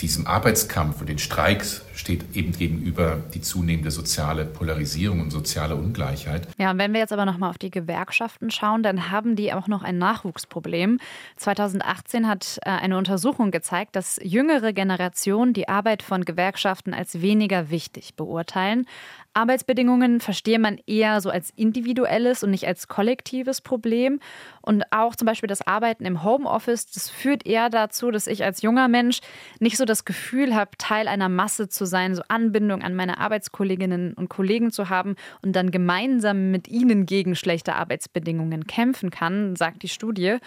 diesem 0.00 0.26
Arbeitskampf 0.26 1.00
und 1.00 1.08
den 1.08 1.18
Streiks 1.18 1.82
steht 1.98 2.36
eben 2.36 2.52
gegenüber 2.52 3.18
die 3.34 3.40
zunehmende 3.40 3.90
soziale 3.90 4.44
Polarisierung 4.44 5.20
und 5.20 5.30
soziale 5.30 5.74
Ungleichheit. 5.74 6.46
Ja, 6.56 6.70
und 6.70 6.78
wenn 6.78 6.92
wir 6.92 7.00
jetzt 7.00 7.12
aber 7.12 7.24
nochmal 7.24 7.50
auf 7.50 7.58
die 7.58 7.70
Gewerkschaften 7.70 8.50
schauen, 8.50 8.82
dann 8.82 9.10
haben 9.10 9.34
die 9.34 9.52
auch 9.52 9.66
noch 9.66 9.82
ein 9.82 9.98
Nachwuchsproblem. 9.98 11.00
2018 11.36 12.28
hat 12.28 12.58
äh, 12.62 12.70
eine 12.70 12.96
Untersuchung 12.96 13.50
gezeigt, 13.50 13.96
dass 13.96 14.20
jüngere 14.22 14.72
Generationen 14.72 15.52
die 15.52 15.68
Arbeit 15.68 16.02
von 16.02 16.24
Gewerkschaften 16.24 16.94
als 16.94 17.20
weniger 17.20 17.70
wichtig 17.70 18.14
beurteilen. 18.14 18.86
Arbeitsbedingungen 19.34 20.20
verstehe 20.20 20.58
man 20.58 20.78
eher 20.86 21.20
so 21.20 21.30
als 21.30 21.50
individuelles 21.54 22.42
und 22.42 22.50
nicht 22.50 22.66
als 22.66 22.88
kollektives 22.88 23.60
Problem. 23.60 24.20
Und 24.62 24.84
auch 24.90 25.14
zum 25.14 25.26
Beispiel 25.26 25.46
das 25.46 25.66
Arbeiten 25.66 26.04
im 26.04 26.24
Homeoffice, 26.24 26.90
das 26.90 27.08
führt 27.08 27.46
eher 27.46 27.70
dazu, 27.70 28.10
dass 28.10 28.26
ich 28.26 28.42
als 28.42 28.62
junger 28.62 28.88
Mensch 28.88 29.20
nicht 29.60 29.76
so 29.76 29.84
das 29.84 30.04
Gefühl 30.04 30.54
habe, 30.56 30.72
Teil 30.76 31.06
einer 31.06 31.28
Masse 31.28 31.68
zu 31.68 31.86
sein, 31.88 32.14
so 32.14 32.22
Anbindung 32.28 32.82
an 32.82 32.94
meine 32.94 33.18
Arbeitskolleginnen 33.18 34.14
und 34.14 34.28
Kollegen 34.28 34.70
zu 34.70 34.88
haben 34.88 35.16
und 35.42 35.56
dann 35.56 35.70
gemeinsam 35.70 36.50
mit 36.50 36.68
ihnen 36.68 37.06
gegen 37.06 37.34
schlechte 37.34 37.74
Arbeitsbedingungen 37.74 38.66
kämpfen 38.66 39.10
kann, 39.10 39.56
sagt 39.56 39.82
die 39.82 39.88
Studie. 39.88 40.38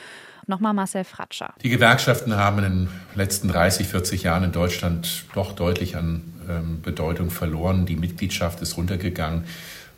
Nochmal 0.48 0.74
Marcel 0.74 1.04
Fratscher. 1.04 1.54
Die 1.62 1.70
Gewerkschaften 1.70 2.36
haben 2.36 2.58
in 2.60 2.64
den 2.64 2.90
letzten 3.16 3.48
30, 3.48 3.88
40 3.88 4.24
Jahren 4.24 4.44
in 4.44 4.52
Deutschland 4.52 5.26
doch 5.34 5.54
deutlich 5.54 5.96
an 5.96 6.34
ähm, 6.50 6.82
Bedeutung 6.82 7.30
verloren. 7.30 7.86
Die 7.86 7.96
Mitgliedschaft 7.96 8.62
ist 8.62 8.76
runtergegangen. 8.78 9.46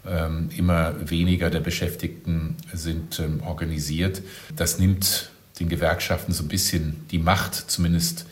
Ähm, 0.05 0.49
immer 0.55 1.09
weniger 1.09 1.49
der 1.49 1.61
Beschäftigten 1.61 2.57
sind 2.73 3.19
ähm, 3.19 3.41
organisiert. 3.41 4.21
Das 4.55 4.79
nimmt 4.79 5.31
den 5.59 5.69
Gewerkschaften 5.69 6.33
so 6.33 6.43
ein 6.43 6.49
bisschen 6.49 7.05
die 7.11 7.19
Macht, 7.19 7.55
zumindest 7.55 8.25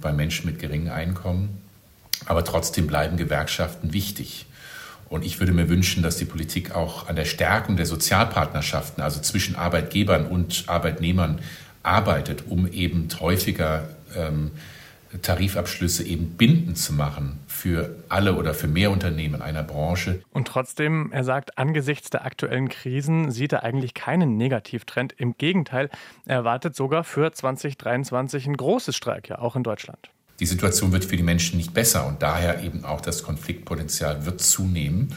bei 0.00 0.12
Menschen 0.12 0.46
mit 0.46 0.58
geringem 0.58 0.92
Einkommen. 0.92 1.62
Aber 2.26 2.44
trotzdem 2.44 2.86
bleiben 2.86 3.16
Gewerkschaften 3.16 3.92
wichtig. 3.92 4.46
Und 5.08 5.24
ich 5.24 5.40
würde 5.40 5.52
mir 5.52 5.68
wünschen, 5.68 6.02
dass 6.02 6.16
die 6.16 6.24
Politik 6.24 6.74
auch 6.74 7.08
an 7.08 7.16
der 7.16 7.26
Stärkung 7.26 7.76
der 7.76 7.86
Sozialpartnerschaften, 7.86 9.02
also 9.02 9.20
zwischen 9.20 9.56
Arbeitgebern 9.56 10.26
und 10.26 10.64
Arbeitnehmern, 10.68 11.40
arbeitet, 11.82 12.44
um 12.48 12.66
eben 12.70 13.08
häufiger 13.20 13.88
ähm, 14.16 14.52
Tarifabschlüsse 15.20 16.04
eben 16.04 16.30
bindend 16.36 16.78
zu 16.78 16.94
machen 16.94 17.40
für 17.46 17.94
alle 18.08 18.34
oder 18.34 18.54
für 18.54 18.68
mehr 18.68 18.90
Unternehmen 18.90 19.42
einer 19.42 19.62
Branche. 19.62 20.22
Und 20.32 20.48
trotzdem, 20.48 21.10
er 21.12 21.24
sagt, 21.24 21.58
angesichts 21.58 22.08
der 22.08 22.24
aktuellen 22.24 22.70
Krisen 22.70 23.30
sieht 23.30 23.52
er 23.52 23.62
eigentlich 23.62 23.92
keinen 23.92 24.38
Negativtrend. 24.38 25.12
Im 25.12 25.36
Gegenteil, 25.36 25.90
er 26.24 26.36
erwartet 26.36 26.74
sogar 26.74 27.04
für 27.04 27.30
2023 27.30 28.46
ein 28.46 28.56
großes 28.56 28.96
Streik, 28.96 29.28
ja 29.28 29.38
auch 29.38 29.56
in 29.56 29.62
Deutschland. 29.62 30.10
Die 30.42 30.46
Situation 30.46 30.90
wird 30.90 31.04
für 31.04 31.16
die 31.16 31.22
Menschen 31.22 31.56
nicht 31.56 31.72
besser 31.72 32.04
und 32.04 32.20
daher 32.20 32.64
eben 32.64 32.84
auch 32.84 33.00
das 33.00 33.22
Konfliktpotenzial 33.22 34.26
wird 34.26 34.40
zunehmen. 34.40 35.14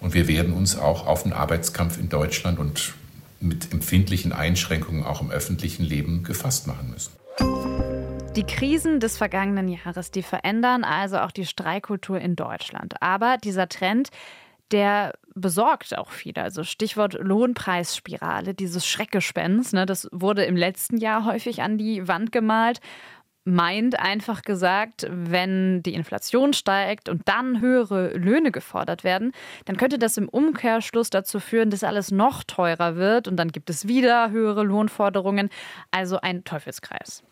Und 0.00 0.12
wir 0.12 0.26
werden 0.26 0.52
uns 0.52 0.76
auch 0.76 1.06
auf 1.06 1.22
den 1.22 1.32
Arbeitskampf 1.32 2.00
in 2.00 2.08
Deutschland 2.08 2.58
und 2.58 2.94
mit 3.38 3.72
empfindlichen 3.72 4.32
Einschränkungen 4.32 5.04
auch 5.04 5.20
im 5.20 5.30
öffentlichen 5.30 5.84
Leben 5.84 6.24
gefasst 6.24 6.66
machen 6.66 6.90
müssen. 6.90 7.12
Die 8.34 8.42
Krisen 8.42 8.98
des 8.98 9.16
vergangenen 9.16 9.68
Jahres, 9.68 10.10
die 10.10 10.24
verändern 10.24 10.82
also 10.82 11.18
auch 11.18 11.30
die 11.30 11.46
Streikkultur 11.46 12.18
in 12.18 12.34
Deutschland. 12.34 13.00
Aber 13.00 13.36
dieser 13.38 13.68
Trend, 13.68 14.08
der 14.72 15.14
besorgt 15.36 15.96
auch 15.96 16.10
viele. 16.10 16.42
Also 16.42 16.64
Stichwort 16.64 17.14
Lohnpreisspirale, 17.14 18.52
dieses 18.54 18.84
Schreckgespenst, 18.84 19.74
ne, 19.74 19.86
das 19.86 20.08
wurde 20.10 20.44
im 20.44 20.56
letzten 20.56 20.96
Jahr 20.96 21.24
häufig 21.24 21.62
an 21.62 21.78
die 21.78 22.08
Wand 22.08 22.32
gemalt 22.32 22.80
meint 23.46 23.98
einfach 23.98 24.42
gesagt, 24.42 25.06
wenn 25.08 25.82
die 25.82 25.94
Inflation 25.94 26.52
steigt 26.52 27.08
und 27.08 27.22
dann 27.26 27.60
höhere 27.60 28.16
Löhne 28.16 28.50
gefordert 28.50 29.04
werden, 29.04 29.32
dann 29.64 29.76
könnte 29.76 29.98
das 29.98 30.16
im 30.16 30.28
Umkehrschluss 30.28 31.10
dazu 31.10 31.38
führen, 31.38 31.70
dass 31.70 31.84
alles 31.84 32.10
noch 32.10 32.42
teurer 32.42 32.96
wird 32.96 33.28
und 33.28 33.36
dann 33.36 33.52
gibt 33.52 33.70
es 33.70 33.86
wieder 33.86 34.30
höhere 34.30 34.64
Lohnforderungen. 34.64 35.48
Also 35.92 36.20
ein 36.20 36.44
Teufelskreis. 36.44 37.22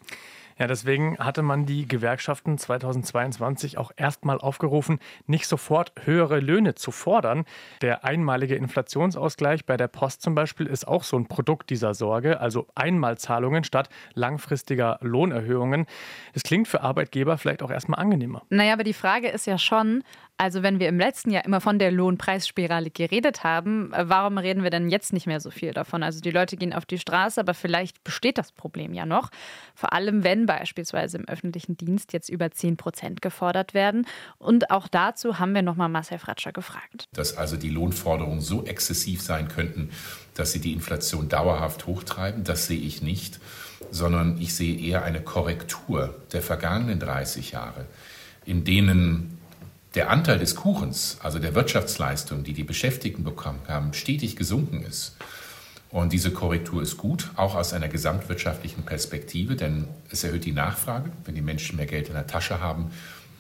Ja, 0.59 0.67
deswegen 0.69 1.19
hatte 1.19 1.43
man 1.43 1.67
die 1.67 1.87
Gewerkschaften 1.89 2.59
2022 2.59 3.77
auch 3.77 3.91
erstmal 3.97 4.39
aufgerufen, 4.39 5.01
nicht 5.27 5.47
sofort 5.47 5.93
höhere 6.05 6.39
Löhne 6.39 6.75
zu 6.75 6.93
fordern. 6.93 7.45
Der 7.81 8.05
einmalige 8.05 8.55
Inflationsausgleich 8.55 9.65
bei 9.65 9.77
der 9.77 9.89
Post 9.89 10.23
zum 10.23 10.35
Beispiel 10.35 10.67
ist 10.67 10.87
auch 10.87 11.03
so 11.03 11.17
ein 11.17 11.27
Produkt 11.27 11.71
dieser 11.71 11.95
Sorge, 11.95 12.41
also 12.41 12.69
Einmalzahlungen 12.75 13.65
statt 13.65 13.89
langfristiger 14.15 14.99
Lohnerhöhungen. 15.01 15.87
Das 16.35 16.45
klingt 16.45 16.69
für 16.69 16.83
Arbeitgeber 16.83 17.37
vielleicht 17.37 17.63
auch 17.63 17.71
erstmal 17.71 18.01
angenehmer. 18.01 18.43
Naja, 18.49 18.75
aber 18.75 18.85
die 18.85 18.93
Frage 18.93 19.29
ist 19.29 19.47
ja 19.47 19.59
schon, 19.59 20.05
also 20.37 20.63
wenn 20.63 20.81
wir 20.81 20.89
im 20.89 20.99
letzten 20.99 21.31
Jahr 21.31 21.45
immer 21.45 21.61
von 21.61 21.79
der 21.79 21.93
Lohnpreisspirale 21.93 22.91
geredet 22.91 23.45
haben, 23.45 23.93
äh, 23.93 24.09
warum 24.09 24.39
reden 24.39 24.63
wir 24.63 24.71
denn 24.71 24.89
jetzt 24.89 25.13
nicht 25.13 25.27
mehr 25.27 25.41
so 25.41 25.51
viel 25.51 25.73
davon? 25.73 26.03
Also 26.03 26.21
die 26.21 26.31
Leute 26.31 26.57
gehen 26.57 26.73
auf 26.73 26.87
die 26.87 26.99
Straße, 26.99 27.41
aber 27.41 27.55
vielleicht 27.55 28.03
besteht 28.03 28.39
das 28.39 28.51
Problem 28.51 28.95
ja 28.95 29.07
noch. 29.07 29.31
Vor 29.75 29.93
allem, 29.93 30.25
wenn 30.25 30.47
beispielsweise 30.47 31.19
im 31.19 31.29
öffentlichen 31.29 31.77
Dienst 31.77 32.13
jetzt 32.13 32.29
über 32.29 32.51
10 32.51 32.77
Prozent 32.77 33.23
gefordert 33.23 33.75
werden. 33.75 34.07
Und 34.39 34.71
auch 34.71 34.89
dazu 34.89 35.39
haben 35.39 35.55
wir 35.55 35.63
nochmal 35.63 35.89
Marcel 35.89 36.19
Fratscher 36.19 36.53
gefragt. 36.53 37.07
Dass 37.13 37.37
also 37.37 37.57
die 37.57 37.71
Lohnforderungen 37.71 38.41
so 38.41 38.65
exzessiv 38.65 39.23
sein 39.23 39.49
könnten, 39.49 39.91
dass 40.35 40.51
sie 40.51 40.61
die 40.61 40.73
Inflation 40.73 41.29
dauerhaft 41.29 41.87
hochtreiben, 41.87 42.43
das 42.43 42.67
sehe 42.67 42.81
ich 42.81 43.03
nicht, 43.03 43.39
sondern 43.93 44.41
ich 44.41 44.55
sehe 44.55 44.77
eher 44.77 45.05
eine 45.05 45.21
Korrektur 45.21 46.15
der 46.33 46.43
vergangenen 46.43 46.99
30 46.99 47.53
Jahre, 47.53 47.87
in 48.45 48.65
denen 48.65 49.34
der 49.95 50.11
Anteil 50.11 50.39
des 50.39 50.57
Kuchens, 50.57 51.19
also 51.23 51.39
der 51.39 51.55
Wirtschaftsleistung, 51.55 52.45
die 52.45 52.53
die 52.53 52.65
Beschäftigten 52.65 53.25
bekommen 53.25 53.61
haben, 53.69 53.93
stetig 53.93 54.37
gesunken 54.37 54.83
ist. 54.83 55.17
Und 55.91 56.13
diese 56.13 56.33
Korrektur 56.33 56.83
ist 56.83 56.97
gut, 56.97 57.31
auch 57.37 57.55
aus 57.55 57.73
einer 57.73 57.89
gesamtwirtschaftlichen 57.89 58.83
Perspektive, 58.83 59.55
denn 59.55 59.87
es 60.11 60.25
erhöht 60.25 60.45
die 60.45 60.53
Nachfrage. 60.53 61.11
Wenn 61.25 61.37
die 61.37 61.41
Menschen 61.41 61.77
mehr 61.77 61.87
Geld 61.87 62.09
in 62.09 62.15
der 62.15 62.27
Tasche 62.27 62.61
haben, 62.61 62.91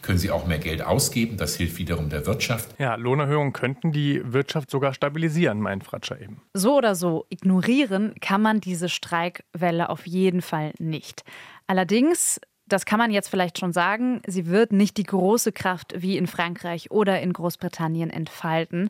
können 0.03 0.19
sie 0.19 0.31
auch 0.31 0.47
mehr 0.47 0.59
Geld 0.59 0.83
ausgeben. 0.83 1.37
Das 1.37 1.57
hilft 1.57 1.79
wiederum 1.79 2.11
der 2.11 2.27
Wirtschaft. 2.27 2.69
Ja, 2.79 2.95
Lohnerhöhungen 2.95 3.53
könnten 3.53 3.91
die 3.91 4.21
Wirtschaft 4.25 4.71
sogar 4.71 4.95
stabilisieren, 4.95 5.61
meint 5.61 5.83
Fratscher 5.83 6.21
eben. 6.21 6.43
So 6.53 6.77
oder 6.77 6.95
so, 6.95 7.27
ignorieren 7.31 8.15
kann 8.21 8.43
man 8.43 8.61
diese 8.61 8.89
Streikwelle 8.89 9.89
auf 9.89 10.07
jeden 10.07 10.43
Fall 10.43 10.73
nicht. 10.79 11.25
Allerdings 11.67 12.39
das 12.67 12.87
kann 12.87 12.99
man 12.99 13.11
jetzt 13.11 13.29
vielleicht 13.29 13.59
schon 13.59 13.73
sagen, 13.73 14.23
sie 14.27 14.47
wird 14.47 14.73
nicht 14.73 14.97
die 14.97 15.05
große 15.05 15.53
Kraft 15.53 15.93
wie 15.97 16.17
in 16.17 16.27
Frankreich 16.27 16.91
oder 16.91 17.21
in 17.21 17.33
Großbritannien 17.33 18.11
entfalten. 18.11 18.89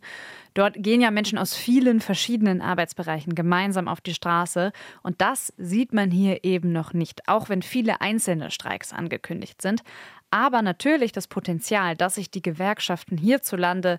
Dort 0.54 0.76
gehen 0.78 1.00
ja 1.00 1.10
Menschen 1.10 1.38
aus 1.38 1.54
vielen 1.54 2.00
verschiedenen 2.00 2.60
Arbeitsbereichen 2.60 3.34
gemeinsam 3.34 3.88
auf 3.88 4.00
die 4.00 4.14
Straße 4.14 4.72
und 5.02 5.20
das 5.20 5.52
sieht 5.56 5.92
man 5.92 6.10
hier 6.10 6.44
eben 6.44 6.70
noch 6.72 6.92
nicht, 6.92 7.28
auch 7.28 7.48
wenn 7.48 7.62
viele 7.62 8.00
einzelne 8.00 8.52
Streiks 8.52 8.92
angekündigt 8.92 9.60
sind. 9.60 9.82
Aber 10.30 10.62
natürlich 10.62 11.12
das 11.12 11.26
Potenzial, 11.26 11.96
dass 11.96 12.14
sich 12.14 12.30
die 12.30 12.42
Gewerkschaften 12.42 13.16
hierzulande 13.16 13.98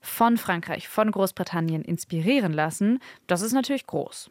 von 0.00 0.38
Frankreich, 0.38 0.88
von 0.88 1.10
Großbritannien 1.10 1.82
inspirieren 1.82 2.54
lassen, 2.54 3.00
das 3.26 3.42
ist 3.42 3.52
natürlich 3.52 3.86
groß. 3.86 4.30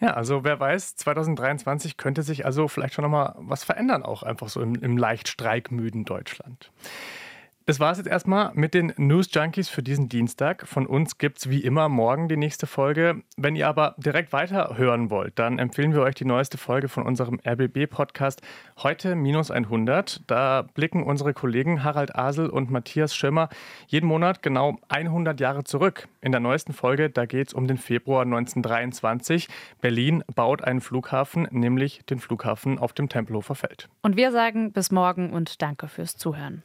Ja, 0.00 0.14
also 0.14 0.44
wer 0.44 0.58
weiß, 0.58 0.96
2023 0.96 1.96
könnte 1.96 2.22
sich 2.22 2.44
also 2.44 2.68
vielleicht 2.68 2.94
schon 2.94 3.02
nochmal 3.02 3.34
was 3.38 3.64
verändern, 3.64 4.02
auch 4.02 4.22
einfach 4.22 4.48
so 4.48 4.60
im, 4.60 4.74
im 4.76 4.96
leicht 4.96 5.28
streikmüden 5.28 6.04
Deutschland. 6.04 6.72
Das 7.64 7.78
war 7.78 7.92
es 7.92 7.98
jetzt 7.98 8.08
erstmal 8.08 8.50
mit 8.54 8.74
den 8.74 8.92
News 8.96 9.28
Junkies 9.32 9.68
für 9.68 9.84
diesen 9.84 10.08
Dienstag. 10.08 10.66
Von 10.66 10.84
uns 10.84 11.18
gibt 11.18 11.38
es 11.38 11.48
wie 11.48 11.60
immer 11.60 11.88
morgen 11.88 12.26
die 12.26 12.36
nächste 12.36 12.66
Folge. 12.66 13.22
Wenn 13.36 13.54
ihr 13.54 13.68
aber 13.68 13.94
direkt 13.98 14.32
weiter 14.32 14.76
hören 14.76 15.10
wollt, 15.10 15.38
dann 15.38 15.60
empfehlen 15.60 15.92
wir 15.92 16.00
euch 16.02 16.16
die 16.16 16.24
neueste 16.24 16.58
Folge 16.58 16.88
von 16.88 17.06
unserem 17.06 17.38
RBB-Podcast 17.46 18.42
Heute 18.82 19.14
minus 19.14 19.52
100. 19.52 20.22
Da 20.26 20.62
blicken 20.74 21.04
unsere 21.04 21.34
Kollegen 21.34 21.84
Harald 21.84 22.16
Asel 22.16 22.50
und 22.50 22.72
Matthias 22.72 23.14
Schirmer 23.14 23.48
jeden 23.86 24.08
Monat 24.08 24.42
genau 24.42 24.76
100 24.88 25.38
Jahre 25.38 25.62
zurück. 25.62 26.08
In 26.20 26.32
der 26.32 26.40
neuesten 26.40 26.72
Folge, 26.72 27.10
da 27.10 27.26
geht 27.26 27.48
es 27.48 27.54
um 27.54 27.68
den 27.68 27.78
Februar 27.78 28.22
1923. 28.22 29.48
Berlin 29.80 30.24
baut 30.34 30.64
einen 30.64 30.80
Flughafen, 30.80 31.46
nämlich 31.52 32.00
den 32.06 32.18
Flughafen 32.18 32.80
auf 32.80 32.92
dem 32.92 33.08
Tempelhofer 33.08 33.54
Feld. 33.54 33.88
Und 34.02 34.16
wir 34.16 34.32
sagen 34.32 34.72
bis 34.72 34.90
morgen 34.90 35.30
und 35.30 35.62
danke 35.62 35.86
fürs 35.86 36.16
Zuhören. 36.16 36.64